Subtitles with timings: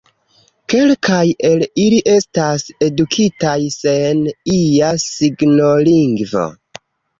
[0.73, 1.19] Kelkaj
[1.49, 4.25] el ili estas edukitaj sen
[4.57, 6.51] ia signolingvo.